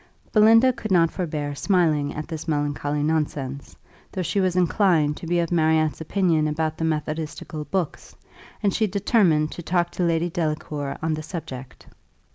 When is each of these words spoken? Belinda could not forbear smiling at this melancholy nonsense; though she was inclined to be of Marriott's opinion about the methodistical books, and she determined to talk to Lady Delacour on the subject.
Belinda 0.33 0.73
could 0.73 0.89
not 0.89 1.11
forbear 1.11 1.53
smiling 1.53 2.15
at 2.15 2.27
this 2.27 2.47
melancholy 2.47 3.03
nonsense; 3.03 3.75
though 4.11 4.23
she 4.23 4.39
was 4.39 4.55
inclined 4.55 5.15
to 5.17 5.27
be 5.27 5.37
of 5.39 5.51
Marriott's 5.51 6.01
opinion 6.01 6.47
about 6.47 6.75
the 6.79 6.83
methodistical 6.83 7.65
books, 7.65 8.15
and 8.63 8.73
she 8.73 8.87
determined 8.87 9.51
to 9.51 9.61
talk 9.61 9.91
to 9.91 10.03
Lady 10.03 10.31
Delacour 10.31 10.97
on 11.03 11.13
the 11.13 11.21
subject. 11.21 11.85